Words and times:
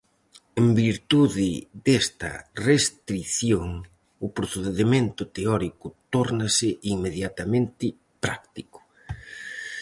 En 0.59 0.67
virtude 0.85 1.49
desta 1.87 2.31
restrición, 2.69 3.69
o 4.25 4.27
procedemento 4.37 5.21
teórico 5.35 5.87
tórnase 6.13 6.69
inmediatamente 6.93 7.85
práctico. 8.23 8.79